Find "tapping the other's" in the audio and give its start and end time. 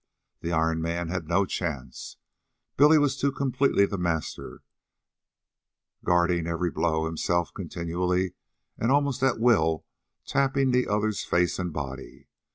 10.25-11.23